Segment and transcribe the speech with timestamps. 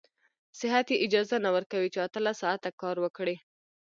[0.59, 3.35] صحت يې اجازه نه ورکوي چې اتلس ساعته کار وکړي.